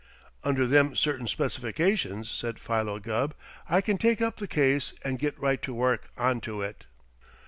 [0.43, 3.35] "Under them certain specifications," said Philo Gubb,
[3.69, 6.87] "I can take up the case and get right to work onto it."